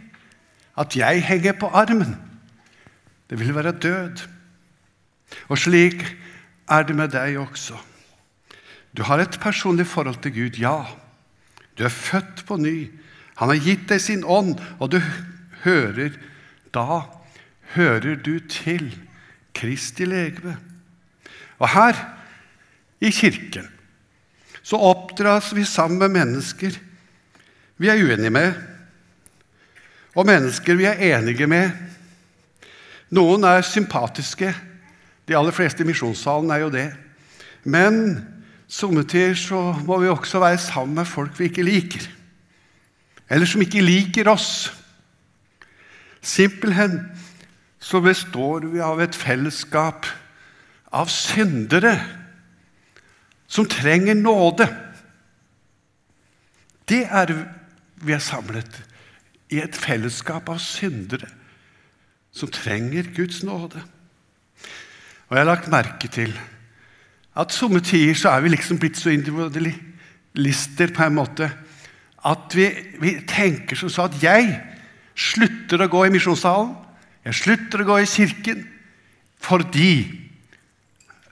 at 0.77 0.96
jeg 0.98 1.24
henger 1.25 1.58
på 1.60 1.70
armen. 1.70 2.15
Det 3.30 3.39
vil 3.39 3.56
være 3.56 3.72
død. 3.72 4.25
Og 5.50 5.58
slik 5.58 6.03
er 6.70 6.84
det 6.84 6.96
med 6.96 7.13
deg 7.13 7.38
også. 7.42 7.77
Du 8.94 9.03
har 9.03 9.22
et 9.22 9.39
personlig 9.42 9.88
forhold 9.88 10.22
til 10.22 10.34
Gud, 10.34 10.60
ja. 10.62 10.84
Du 11.77 11.84
er 11.84 11.94
født 11.94 12.46
på 12.48 12.58
ny. 12.58 12.92
Han 13.42 13.50
har 13.50 13.62
gitt 13.62 13.88
deg 13.89 14.01
sin 14.01 14.24
ånd, 14.25 14.60
og 14.80 14.92
du 14.94 15.01
hører 15.63 16.13
Da 16.74 17.01
hører 17.75 18.15
du 18.15 18.39
til 18.50 18.88
Kristi 19.53 20.06
legeme. 20.06 20.58
Og 21.60 21.70
her 21.70 21.94
i 23.01 23.12
kirken 23.13 23.68
så 24.63 24.80
oppdras 24.80 25.51
vi 25.56 25.65
sammen 25.68 26.00
med 26.00 26.10
mennesker 26.10 26.80
vi 27.77 27.89
er 27.89 28.00
uenige 28.00 28.30
med, 28.30 28.53
og 30.13 30.27
mennesker 30.29 30.77
vi 30.77 30.86
er 30.89 31.01
enige 31.13 31.48
med. 31.50 31.72
Noen 33.13 33.46
er 33.46 33.65
sympatiske. 33.65 34.51
De 35.27 35.38
aller 35.38 35.55
fleste 35.55 35.84
i 35.84 35.88
misjonssalen 35.88 36.51
er 36.53 36.63
jo 36.63 36.72
det. 36.74 36.89
Men 37.63 38.22
somme 38.67 39.05
så 39.36 39.62
må 39.86 40.00
vi 40.01 40.12
også 40.12 40.39
være 40.39 40.58
sammen 40.58 40.96
med 40.96 41.05
folk 41.05 41.39
vi 41.39 41.50
ikke 41.50 41.63
liker. 41.65 42.08
Eller 43.29 43.46
som 43.46 43.62
ikke 43.62 43.82
liker 43.82 44.29
oss. 44.29 44.72
Simpelthen 46.22 47.00
så 47.79 48.00
består 48.00 48.67
vi 48.72 48.79
av 48.79 49.01
et 49.01 49.15
fellesskap 49.15 50.05
av 50.93 51.10
syndere 51.10 51.98
som 53.48 53.65
trenger 53.65 54.15
nåde. 54.15 54.67
Det 56.88 57.03
er 57.10 57.34
vi 58.03 58.13
er 58.13 58.24
samlet 58.24 58.93
i 59.52 59.60
et 59.64 59.76
fellesskap 59.76 60.50
av 60.50 60.62
syndere 60.64 61.28
som 62.34 62.50
trenger 62.52 63.12
Guds 63.16 63.44
nåde. 63.46 63.82
Og 65.28 65.36
jeg 65.38 65.44
har 65.44 65.50
lagt 65.50 65.72
merke 65.72 66.10
til 66.12 66.34
at 67.38 67.54
somme 67.54 67.82
tider 67.82 68.18
så 68.18 68.34
er 68.34 68.44
vi 68.46 68.54
liksom 68.54 68.80
blitt 68.82 68.98
så 69.00 69.14
individualister 69.14 70.94
på 70.94 71.06
en 71.06 71.18
måte 71.18 71.50
at 72.24 72.56
vi, 72.56 72.70
vi 73.02 73.18
tenker 73.28 73.76
som 73.76 73.92
så 73.92 74.08
at 74.08 74.18
jeg 74.24 74.54
slutter 75.18 75.84
å 75.84 75.90
gå 75.92 76.06
i 76.08 76.14
misjonssalen, 76.14 76.72
jeg 77.26 77.40
slutter 77.40 77.84
å 77.84 77.88
gå 77.88 78.00
i 78.02 78.10
kirken 78.10 78.64
fordi 79.44 79.96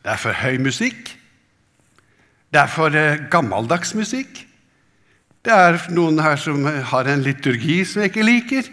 det 0.01 0.11
er 0.11 0.19
for 0.19 0.35
høy 0.35 0.57
musikk, 0.59 1.13
det 2.51 2.59
er 2.59 2.71
for 2.71 2.95
eh, 2.97 3.21
gammeldags 3.31 3.93
musikk, 3.95 4.41
det 5.41 5.53
er 5.53 5.79
noen 5.93 6.19
her 6.21 6.37
som 6.37 6.65
har 6.65 7.09
en 7.09 7.23
liturgi 7.25 7.81
som 7.87 8.03
jeg 8.03 8.11
ikke 8.11 8.25
liker. 8.27 8.67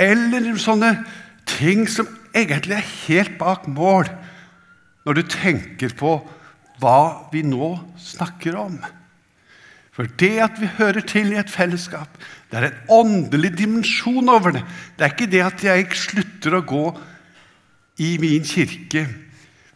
Eller 0.00 0.48
sånne 0.60 0.92
ting 1.48 1.86
som 1.88 2.08
egentlig 2.36 2.76
er 2.78 2.90
helt 3.06 3.38
bak 3.40 3.68
mål, 3.70 4.10
når 5.06 5.18
du 5.18 5.22
tenker 5.32 5.94
på 5.98 6.18
hva 6.82 7.30
vi 7.32 7.44
nå 7.46 7.74
snakker 8.00 8.58
om. 8.58 8.76
For 9.92 10.08
det 10.20 10.34
at 10.40 10.60
vi 10.60 10.70
hører 10.78 11.04
til 11.04 11.34
i 11.34 11.40
et 11.40 11.52
fellesskap, 11.52 12.08
det 12.48 12.58
er 12.58 12.68
en 12.68 12.92
åndelig 13.00 13.52
dimensjon 13.58 14.28
over 14.32 14.54
det. 14.56 14.62
Det 14.96 15.04
er 15.04 15.14
ikke 15.14 15.32
det 15.32 15.42
at 15.44 15.64
jeg 15.64 15.84
ikke 15.84 16.00
slutter 16.00 16.56
å 16.56 16.64
gå 16.68 16.86
i 18.00 18.14
min 18.20 18.44
kirke 18.46 19.06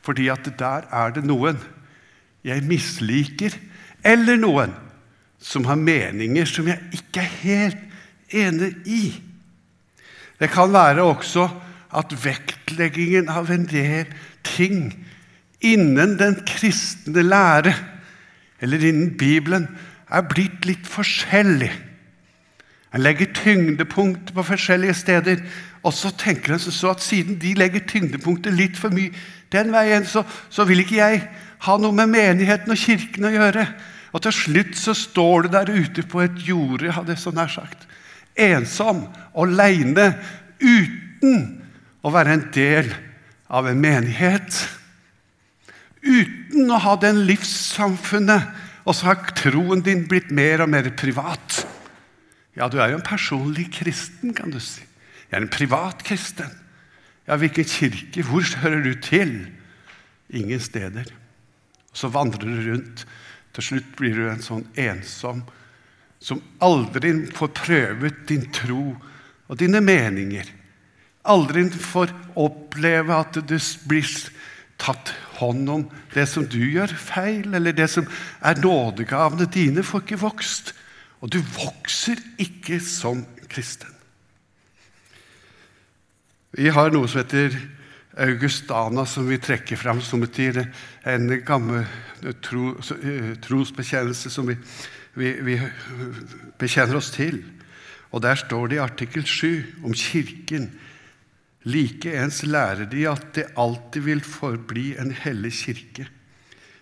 fordi 0.06 0.28
at 0.30 0.46
der 0.54 0.84
er 0.94 1.10
det 1.16 1.25
noen 1.26 1.56
jeg 2.46 2.62
misliker, 2.62 3.50
eller 4.06 4.38
noen 4.38 4.70
som 5.42 5.66
har 5.68 5.78
meninger 5.78 6.48
som 6.48 6.68
jeg 6.68 6.80
ikke 6.96 7.22
er 7.22 7.34
helt 7.42 7.82
enig 8.34 8.72
i. 8.86 9.02
Det 10.40 10.50
kan 10.52 10.72
være 10.72 11.04
også 11.04 11.48
at 11.96 12.12
vektleggingen 12.24 13.30
av 13.32 13.50
en 13.52 13.66
del 13.70 14.08
ting 14.44 14.90
innen 15.64 16.16
den 16.20 16.36
kristne 16.46 17.22
lære, 17.24 17.74
eller 18.60 18.84
innen 18.88 19.16
Bibelen, 19.18 19.68
er 20.10 20.26
blitt 20.28 20.66
litt 20.68 20.86
forskjellig. 20.88 21.72
En 22.94 23.02
legger 23.02 23.32
tyngdepunkt 23.34 24.32
på 24.34 24.44
forskjellige 24.46 24.94
steder, 24.94 25.40
og 25.82 25.94
så 25.94 26.12
tenker 26.18 26.54
en 26.54 26.62
så 26.62 26.92
at 26.92 27.02
siden 27.04 27.40
de 27.40 27.54
legger 27.58 27.84
tyngdepunktet 27.88 28.54
litt 28.56 28.78
for 28.78 28.94
mye 28.94 29.12
den 29.52 29.72
veien, 29.74 30.06
så, 30.06 30.24
så 30.50 30.64
vil 30.66 30.82
ikke 30.82 30.98
jeg 30.98 31.20
ha 31.66 31.76
noe 31.80 31.94
med 31.94 32.10
menigheten 32.12 32.72
og 32.72 32.80
kirken 32.80 33.28
å 33.28 33.34
gjøre. 33.34 33.66
Og 34.14 34.22
til 34.25 34.34
slutt 34.34 34.76
så 34.78 34.94
står 34.96 35.46
du 35.46 35.52
der 35.56 35.72
ute 35.72 36.04
på 36.06 36.22
et 36.25 36.38
jorde, 36.46 36.92
hadde 36.94 37.14
jeg 37.14 37.22
så 37.22 37.32
nær 37.34 37.50
sagt, 37.52 37.86
ensom, 38.36 39.06
aleine, 39.36 40.12
uten 40.60 41.62
å 42.06 42.12
være 42.14 42.36
en 42.36 42.44
del 42.54 42.90
av 43.48 43.68
en 43.70 43.80
menighet. 43.80 44.60
Uten 46.06 46.70
å 46.70 46.80
ha 46.82 46.94
den 47.02 47.25
livssamfunnet, 47.26 48.46
og 48.86 48.94
så 48.94 49.10
har 49.10 49.32
troen 49.34 49.82
din 49.82 50.04
blitt 50.06 50.30
mer 50.34 50.62
og 50.62 50.70
mer 50.70 50.92
privat. 50.98 51.64
Ja, 52.56 52.70
du 52.70 52.78
er 52.80 52.92
jo 52.92 53.00
en 53.00 53.06
personlig 53.06 53.68
kristen, 53.75 54.32
kan 54.36 54.52
du 54.54 54.60
si. 54.62 54.84
Jeg 55.26 55.40
er 55.40 55.42
en 55.42 55.52
privat 55.52 56.04
kristen. 56.06 56.52
Ja, 57.26 57.36
hvilken 57.40 57.66
kirke? 57.66 58.22
Hvor 58.22 58.46
hører 58.62 58.84
du 58.84 58.94
til? 59.02 59.34
Ingen 60.30 60.60
steder. 60.62 61.10
Og 61.90 61.98
Så 61.98 62.08
vandrer 62.14 62.46
du 62.46 62.70
rundt. 62.70 63.06
Til 63.56 63.64
slutt 63.64 63.92
blir 63.96 64.18
du 64.18 64.26
en 64.28 64.42
sånn 64.44 64.66
ensom 64.76 65.40
som 66.20 66.42
aldri 66.64 67.12
får 67.36 67.52
prøvet 67.56 68.25
din 68.28 68.44
tro 68.52 68.90
og 69.46 69.58
dine 69.60 69.80
meninger. 69.84 70.48
Aldri 71.26 71.64
får 71.70 72.12
oppleve 72.38 73.16
at 73.16 73.38
du 73.48 73.56
blir 73.88 74.10
tatt 74.80 75.12
hånd 75.38 75.70
om 75.72 75.84
det 76.12 76.26
som 76.28 76.44
du 76.48 76.58
gjør 76.60 76.92
feil, 77.00 77.48
eller 77.56 77.72
det 77.76 77.88
som 77.92 78.08
er 78.44 78.60
nådegavene 78.60 79.48
dine, 79.52 79.84
får 79.84 80.04
ikke 80.04 80.20
vokst. 80.20 80.75
Og 81.25 81.32
du 81.32 81.40
vokser 81.40 82.20
ikke 82.42 82.80
som 82.84 83.25
kristen. 83.48 83.92
Vi 86.56 86.68
har 86.72 86.92
noe 86.92 87.08
som 87.08 87.20
heter 87.20 87.56
Augustana, 88.16 89.04
som 89.06 89.28
vi 89.28 89.37
trekker 89.38 89.76
fram 89.76 90.00
som 90.00 90.25
en 90.25 91.28
gammel 91.44 91.85
tro, 92.40 92.73
trosbekjennelse 93.44 94.30
som 94.32 94.49
vi, 94.49 94.56
vi, 95.14 95.32
vi 95.44 95.61
bekjenner 96.58 96.96
oss 96.96 97.11
til. 97.12 97.42
Og 98.11 98.23
Der 98.23 98.38
står 98.40 98.68
det 98.68 98.76
i 98.78 98.85
artikkel 98.85 99.26
7 99.26 99.85
om 99.85 99.94
Kirken 99.94 100.70
Likeens 101.66 102.44
lærer 102.46 102.87
de 102.87 103.08
at 103.11 103.32
det 103.35 103.49
alltid 103.58 104.04
vil 104.06 104.23
forbli 104.23 104.92
en 105.02 105.11
hellig 105.11 105.52
kirke. 105.64 106.06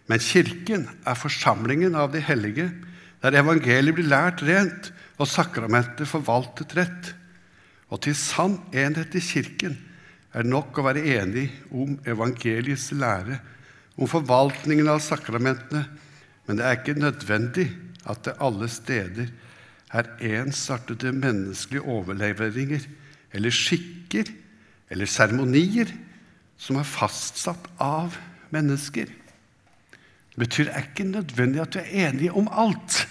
Men 0.07 0.21
Kirken 0.21 0.85
er 1.09 1.17
forsamlingen 1.17 1.97
av 1.97 2.12
de 2.12 2.21
hellige, 2.21 2.69
der 3.25 3.38
evangeliet 3.41 3.97
blir 3.97 4.11
lært 4.11 4.43
rent 4.45 4.91
og 5.17 5.31
sakramentet 5.31 6.11
forvaltet 6.11 6.76
rett. 6.76 7.14
Og 7.88 8.03
til 8.05 8.17
sann 8.19 8.59
enhet 8.76 9.17
i 9.17 9.25
Kirken 9.25 9.79
er 10.35 10.43
det 10.43 10.50
nok 10.50 10.79
å 10.79 10.87
være 10.88 11.05
enig 11.21 11.47
om 11.71 11.95
evangeliets 12.11 12.91
lære, 12.99 13.38
om 13.95 14.11
forvaltningen 14.11 14.88
av 14.91 15.03
sakramentene, 15.05 15.85
men 16.45 16.59
det 16.59 16.67
er 16.67 16.79
ikke 16.81 16.99
nødvendig 16.99 17.69
at 18.11 18.25
det 18.26 18.35
alle 18.43 18.69
steder 18.69 19.31
er 19.95 20.11
ensartede 20.43 21.12
menneskelige 21.14 21.87
overleveringer 21.87 22.83
eller 23.35 23.55
skikker 23.55 24.28
eller 24.91 25.08
seremonier 25.08 25.93
som 26.61 26.80
er 26.80 26.89
fastsatt 26.89 27.69
av 27.82 28.19
mennesker. 28.54 29.06
Det 30.35 30.43
betyr 30.43 30.69
det 30.69 30.75
er 30.75 30.89
ikke 30.89 31.06
nødvendig 31.06 31.63
at 31.63 31.76
du 31.76 31.78
er 31.80 32.08
enig 32.08 32.32
om 32.35 32.50
alt. 32.50 33.04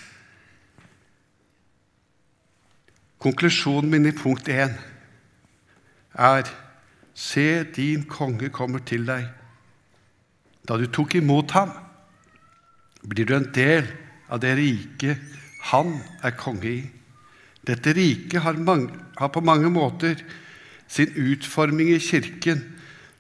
Konklusjonen 3.24 3.91
min 3.91 4.10
i 4.12 4.15
punkt 4.15 4.52
1 4.52 4.76
er 6.19 6.52
Se, 7.13 7.63
din 7.76 8.08
konge 8.10 8.49
kommer 8.49 8.82
til 8.86 9.06
deg. 9.08 9.28
Da 10.67 10.78
du 10.80 10.88
tok 10.88 11.15
imot 11.19 11.54
ham, 11.54 11.71
blir 13.04 13.28
du 13.28 13.36
en 13.36 13.49
del 13.54 13.88
av 14.32 14.41
det 14.41 14.56
riket 14.58 15.39
han 15.69 15.95
er 16.23 16.36
konge 16.39 16.69
i. 16.69 16.84
Dette 17.63 17.93
riket 17.95 18.41
har, 18.43 18.58
har 18.58 19.32
på 19.32 19.43
mange 19.43 19.69
måter 19.71 20.19
sin 20.88 21.12
utforming 21.15 21.93
i 21.93 21.99
Kirken, 22.04 22.63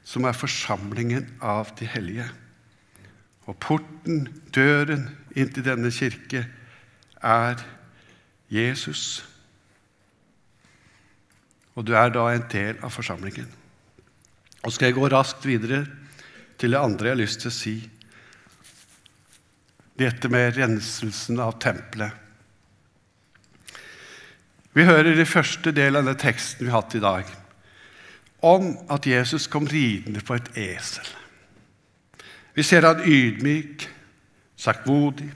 som 0.03 0.25
er 0.27 0.35
forsamlingen 0.35 1.29
av 1.41 1.71
de 1.79 1.87
hellige. 1.87 2.27
Og 3.47 3.57
porten, 3.59 4.27
døren 4.55 5.07
inn 5.35 5.51
til 5.51 5.65
denne 5.65 5.91
kirke, 5.91 6.45
er 7.23 7.59
Jesus. 8.51 9.23
Og 11.75 11.87
du 11.87 11.95
er 11.97 12.11
da 12.13 12.29
en 12.31 12.45
del 12.51 12.79
av 12.83 12.93
forsamlingen. 12.93 13.49
Og 14.63 14.71
skal 14.71 14.89
jeg 14.89 14.97
gå 14.97 15.09
raskt 15.11 15.45
videre 15.47 15.83
til 16.59 16.71
det 16.71 16.79
andre 16.79 17.09
jeg 17.09 17.15
har 17.17 17.21
lyst 17.21 17.43
til 17.43 17.51
å 17.51 17.55
si. 17.55 17.75
Dette 19.99 20.31
med 20.31 20.55
renselsen 20.57 21.41
av 21.43 21.57
tempelet. 21.61 22.19
Vi 24.73 24.85
hører 24.87 25.19
i 25.19 25.29
første 25.29 25.73
del 25.75 25.99
av 25.99 26.07
den 26.07 26.17
teksten 26.17 26.65
vi 26.65 26.71
har 26.71 26.81
hatt 26.81 26.95
i 26.97 27.03
dag 27.03 27.27
om 28.43 28.73
at 28.91 29.05
Jesus 29.07 29.45
kom 29.47 29.67
ridende 29.69 30.19
på 30.25 30.35
et 30.35 30.49
esel. 30.59 31.05
Vi 32.53 32.63
ser 32.65 32.83
han 32.83 32.99
ydmyk, 33.07 33.85
saktmodig, 34.59 35.29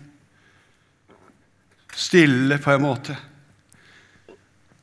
stille 1.95 2.57
på 2.61 2.73
en 2.73 2.83
måte. 2.83 3.15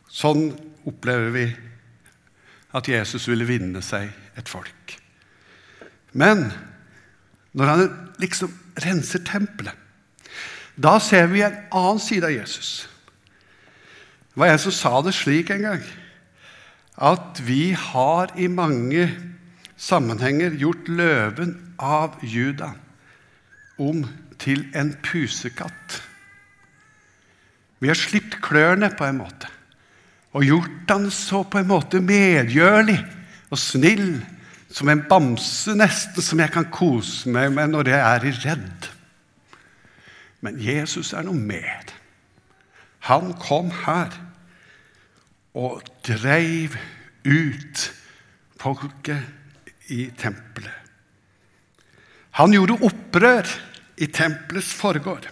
Sånn 0.09 0.49
opplever 0.89 1.35
vi 1.35 1.45
at 2.75 2.89
Jesus 2.91 3.29
ville 3.31 3.47
vinne 3.49 3.83
seg 3.85 4.11
et 4.39 4.51
folk. 4.51 4.97
Men 6.13 6.49
når 7.55 7.71
han 7.71 7.85
liksom 8.23 8.53
renser 8.83 9.23
tempelet, 9.27 9.75
da 10.75 10.97
ser 10.99 11.29
vi 11.31 11.45
en 11.47 11.61
annen 11.71 12.03
side 12.03 12.27
av 12.27 12.35
Jesus. 12.35 12.89
Det 14.35 14.41
var 14.43 14.51
en 14.51 14.63
som 14.65 14.75
sa 14.75 14.99
det 15.07 15.15
slik 15.15 15.53
en 15.55 15.69
gang 15.69 15.85
at 16.95 17.41
vi 17.43 17.73
har 17.79 18.31
i 18.39 18.47
mange 18.51 19.09
sammenhenger 19.79 20.55
gjort 20.59 20.91
løven 20.91 21.55
av 21.83 22.19
Juda 22.23 22.73
om 23.83 24.05
til 24.39 24.63
en 24.79 24.93
pusekatt. 25.03 25.99
Vi 27.83 27.91
har 27.91 27.99
slipt 27.99 28.39
klørne 28.43 28.91
på 28.95 29.07
en 29.07 29.19
måte 29.23 29.51
og 30.35 30.47
gjort 30.47 30.91
han 30.91 31.09
så 31.15 31.45
på 31.47 31.61
en 31.61 31.71
måte 31.71 32.01
medgjørlig 32.03 32.99
og 33.53 33.61
snill, 33.61 34.19
som 34.75 34.91
en 34.91 35.05
bamse 35.07 35.77
nesten, 35.79 36.23
som 36.25 36.41
jeg 36.43 36.51
kan 36.51 36.67
kose 36.75 37.31
meg 37.31 37.53
med 37.55 37.71
når 37.71 37.93
jeg 37.93 38.01
er 38.03 38.25
redd. 38.43 38.89
Men 40.43 40.59
Jesus 40.59 41.13
er 41.15 41.23
noe 41.29 41.39
mer. 41.39 41.93
Han 43.07 43.37
kom 43.39 43.71
her 43.85 44.11
og 45.55 45.85
dreiv 46.03 46.75
ut 47.23 47.85
folket 48.59 49.93
i 49.95 50.09
tempelet. 50.19 50.73
Han 52.41 52.51
gjorde 52.57 52.81
opprør 52.83 53.47
i 54.03 54.09
tempelets 54.11 54.73
forgård. 54.75 55.29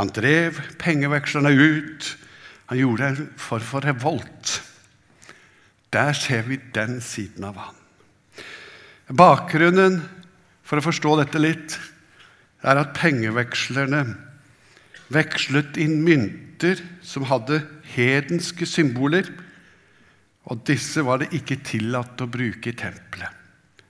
Han 0.00 0.08
drev 0.16 0.56
pengevekslerne 0.80 1.52
ut. 1.52 2.06
Han 2.70 2.78
gjorde 2.78 3.06
en 3.10 3.30
form 3.34 3.66
for 3.66 3.82
revolt. 3.82 4.60
Der 5.90 6.14
ser 6.14 6.46
vi 6.46 6.60
den 6.74 7.00
siden 7.02 7.44
av 7.48 7.58
han. 7.58 7.76
Bakgrunnen 9.10 9.98
for 10.62 10.78
å 10.78 10.84
forstå 10.86 11.16
dette 11.18 11.42
litt 11.42 11.74
er 12.62 12.78
at 12.78 12.94
pengevekslerne 12.94 14.04
vekslet 15.10 15.80
inn 15.82 15.98
mynter 16.06 16.78
som 17.02 17.26
hadde 17.26 17.64
hedenske 17.96 18.68
symboler, 18.70 19.26
og 20.46 20.62
disse 20.66 21.02
var 21.02 21.20
det 21.20 21.32
ikke 21.34 21.58
tillatt 21.66 22.22
å 22.22 22.30
bruke 22.30 22.70
i 22.70 22.78
tempelet. 22.78 23.34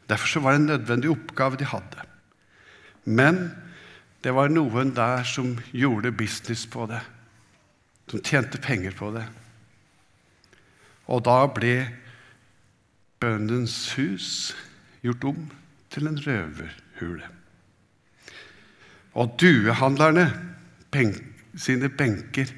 Derfor 0.09 0.43
var 0.43 0.57
det 0.57 0.63
en 0.63 0.71
nødvendig 0.73 1.13
oppgave 1.13 1.61
de 1.61 1.69
hadde. 1.69 2.09
Men 3.05 3.51
det 4.25 4.33
var 4.35 4.49
noen 4.53 4.95
der 4.97 5.25
som 5.29 5.53
gjorde 5.77 6.17
business 6.17 6.65
på 6.65 6.89
det, 6.89 7.05
som 8.11 8.23
tjente 8.27 8.59
penger 8.59 8.95
på 8.99 9.13
det. 9.15 9.25
Og 11.11 11.23
da 11.27 11.45
ble 11.51 11.75
bøndens 13.23 13.93
hus 13.99 14.29
gjort 15.05 15.27
om 15.31 15.45
til 15.91 16.09
en 16.11 16.19
røverhule. 16.25 17.29
Og 19.19 19.35
duehandlerne, 19.43 20.27
sine 21.59 21.91
benker 21.91 22.51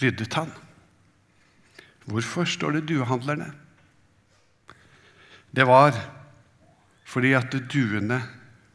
ryddet 0.00 0.34
han. 0.38 0.50
Hvorfor 2.06 2.46
står 2.46 2.78
det 2.78 2.88
duehandlerne? 2.90 3.50
Det 5.50 5.66
var 5.66 5.94
fordi 7.10 7.32
at 7.34 7.54
duene 7.72 8.20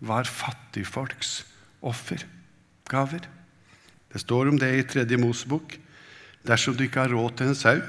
var 0.04 0.28
fattigfolks 0.28 1.46
offergaver. 1.82 3.24
Det 4.12 4.22
står 4.24 4.52
om 4.52 4.60
det 4.60 4.72
i 4.76 4.88
Tredje 4.88 5.20
Mosebok. 5.20 5.78
Dersom 6.46 6.78
du 6.78 6.86
ikke 6.86 7.06
har 7.06 7.14
råd 7.14 7.38
til 7.38 7.52
en 7.52 7.58
sau, 7.58 7.80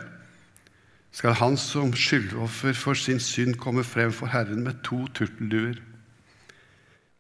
skal 1.17 1.37
han 1.39 1.57
som 1.61 1.95
skyldoffer 1.97 2.77
for 2.77 2.99
sin 2.99 3.21
synd 3.23 3.57
komme 3.61 3.85
frem 3.85 4.13
for 4.13 4.29
Herren 4.33 4.65
med 4.65 4.83
to 4.85 5.07
turtelduer 5.17 5.79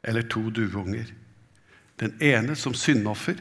eller 0.06 0.26
to 0.28 0.50
dueunger. 0.50 1.08
Den 2.00 2.16
ene 2.20 2.56
som 2.56 2.76
syndoffer 2.76 3.40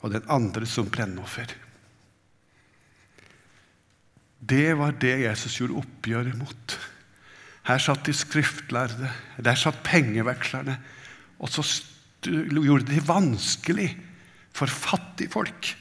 og 0.00 0.12
den 0.12 0.24
andre 0.28 0.68
som 0.68 0.88
brennoffer. 0.92 1.48
Det 4.40 4.72
var 4.78 4.96
det 5.00 5.18
Jesus 5.24 5.58
gjorde 5.58 5.80
oppgjøret 5.80 6.36
mot. 6.40 6.76
Her 7.68 7.80
satt 7.80 8.06
de 8.08 8.14
skriftlærde, 8.16 9.10
der 9.36 9.58
satt 9.58 9.82
pengevekslerne. 9.84 10.78
Og 11.40 11.52
så 11.52 11.64
gjorde 12.24 12.86
de 12.86 12.94
det 12.94 13.08
vanskelig 13.08 13.90
for 14.56 14.68
fattigfolk 14.68 15.74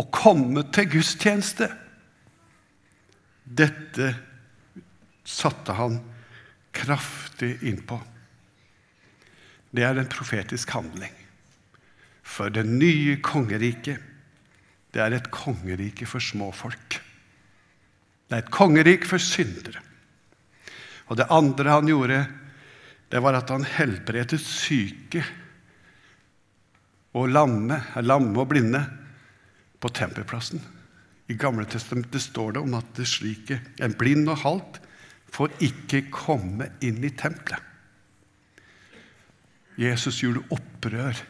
å 0.00 0.06
komme 0.12 0.64
til 0.72 0.88
gudstjeneste. 0.96 1.68
Dette 3.44 4.12
satte 5.26 5.76
han 5.76 5.98
kraftig 6.74 7.58
innpå. 7.66 7.98
Det 9.70 9.84
er 9.86 10.00
en 10.00 10.10
profetisk 10.10 10.72
handling. 10.74 11.12
For 12.26 12.50
det 12.52 12.64
nye 12.66 13.18
kongeriket, 13.22 13.98
det 14.90 15.02
er 15.02 15.14
et 15.14 15.30
kongerike 15.34 16.06
for 16.08 16.22
småfolk. 16.22 16.98
Det 18.30 18.36
er 18.36 18.44
et 18.44 18.54
kongerik 18.54 19.06
for 19.06 19.22
syndere. 19.22 19.82
Og 21.10 21.18
det 21.18 21.26
andre 21.34 21.74
han 21.74 21.90
gjorde, 21.90 22.20
det 23.10 23.22
var 23.22 23.38
at 23.38 23.50
han 23.50 23.66
helbredet 23.66 24.38
syke 24.42 25.24
og 27.18 27.32
lamme, 27.34 27.80
lamme 28.06 28.38
og 28.38 28.52
blinde 28.52 28.84
på 29.80 29.88
tempelplassen. 29.88 30.60
I 31.30 31.36
Gamle 31.38 31.64
testamentet 31.70 32.22
står 32.22 32.56
det 32.56 32.62
om 32.64 32.74
at 32.78 32.88
det 32.96 33.06
slike, 33.08 33.60
en 33.80 33.94
blind 33.98 34.28
og 34.28 34.42
halt 34.44 34.80
får 35.30 35.52
ikke 35.62 36.08
komme 36.12 36.72
inn 36.82 36.98
i 37.06 37.12
tempelet. 37.14 37.62
Jesus 39.80 40.18
gjorde 40.20 40.42
opprør 40.52 41.20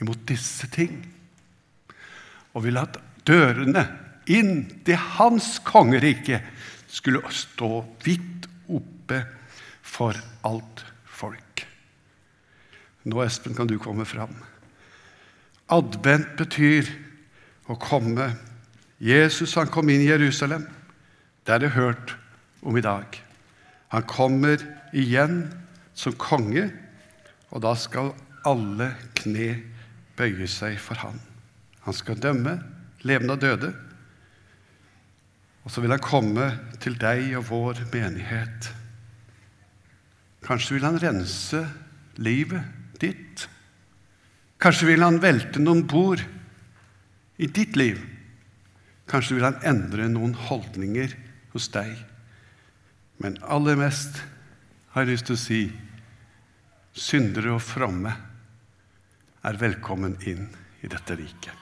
imot 0.00 0.22
disse 0.28 0.70
ting 0.72 1.02
og 2.54 2.64
ville 2.64 2.80
at 2.86 2.96
dørene 3.28 3.82
inn 4.30 4.62
til 4.86 4.96
hans 5.18 5.58
kongerike 5.66 6.40
skulle 6.90 7.20
stå 7.34 7.82
vidt 8.06 8.48
oppe 8.70 9.20
for 9.82 10.16
alt 10.46 10.84
folk. 11.04 11.66
Nå, 13.04 13.20
Espen, 13.24 13.54
kan 13.56 13.68
du 13.68 13.76
komme 13.80 14.06
fram. 14.08 14.32
Advent 15.70 16.34
betyr 16.38 16.88
å 17.70 17.78
komme 17.78 18.32
Jesus 19.00 19.54
han 19.56 19.70
kom 19.72 19.88
inn 19.88 20.02
i 20.04 20.10
Jerusalem. 20.10 20.66
Det 21.46 21.54
er 21.54 21.62
det 21.62 21.72
hørt 21.72 22.14
om 22.60 22.76
i 22.76 22.84
dag. 22.84 23.16
Han 23.94 24.04
kommer 24.04 24.60
igjen 24.92 25.46
som 25.96 26.12
konge, 26.20 26.66
og 27.50 27.62
da 27.64 27.72
skal 27.78 28.12
alle 28.46 28.92
kne 29.16 29.54
bøye 30.18 30.48
seg 30.50 30.76
for 30.82 31.00
han. 31.00 31.16
Han 31.86 31.96
skal 31.96 32.20
dømme 32.20 32.58
levende 33.08 33.38
og 33.38 33.40
døde. 33.40 33.70
Og 35.64 35.72
så 35.72 35.80
vil 35.80 35.94
han 35.94 36.04
komme 36.04 36.50
til 36.80 36.98
deg 37.00 37.32
og 37.40 37.48
vår 37.48 37.80
menighet. 37.92 38.68
Kanskje 40.44 40.76
vil 40.76 40.86
han 40.88 41.00
rense 41.00 41.64
livet 42.20 43.00
ditt. 43.00 43.46
Kanskje 44.60 44.92
vil 44.92 45.04
han 45.04 45.20
velte 45.24 45.60
noen 45.62 45.86
bord 45.88 46.20
i 47.40 47.48
ditt 47.48 47.76
liv. 47.76 48.00
Kanskje 49.10 49.38
vil 49.38 49.46
han 49.48 49.60
endre 49.66 50.08
noen 50.12 50.36
holdninger 50.48 51.14
hos 51.54 51.70
deg. 51.72 51.94
Men 53.20 53.40
aller 53.42 53.78
mest 53.80 54.20
har 54.92 55.04
jeg 55.04 55.14
lyst 55.14 55.30
til 55.30 55.38
å 55.38 55.44
si 55.44 55.62
syndere 56.96 57.54
og 57.56 57.64
fromme 57.64 58.12
er 59.46 59.60
velkommen 59.60 60.18
inn 60.28 60.46
i 60.84 60.90
dette 60.90 61.16
riket. 61.16 61.59